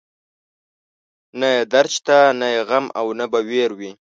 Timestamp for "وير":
3.49-3.71